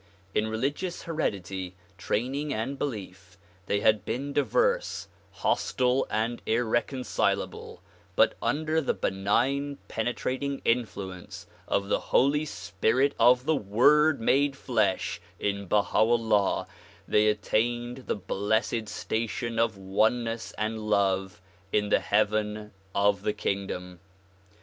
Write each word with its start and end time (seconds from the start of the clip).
In 0.33 0.47
religious 0.47 1.03
hered 1.03 1.35
ity, 1.35 1.75
training 1.95 2.51
and 2.51 2.75
belief 2.79 3.37
they 3.67 3.81
had 3.81 4.03
been 4.03 4.33
diverse, 4.33 5.07
hostile 5.31 6.07
and 6.09 6.41
irrecon 6.47 7.01
cilable 7.03 7.81
but 8.15 8.33
under 8.41 8.81
the 8.81 8.95
benign, 8.95 9.77
penetrating 9.87 10.59
influence 10.65 11.45
of 11.67 11.87
the 11.87 11.99
Holy 11.99 12.45
Spirit 12.45 13.13
of 13.19 13.45
the 13.45 13.55
Word 13.55 14.19
made 14.19 14.55
flesh 14.57 15.21
in 15.39 15.67
Baha 15.67 15.99
'Ullah 15.99 16.65
they 17.07 17.27
attained 17.27 18.07
the 18.07 18.15
blessed 18.15 18.87
station 18.89 19.59
of 19.59 19.77
oneness 19.77 20.51
and 20.57 20.79
love 20.79 21.39
in 21.71 21.89
the 21.89 21.99
heaven 21.99 22.71
of 22.95 23.21
the 23.21 23.33
kingdom. 23.33 23.99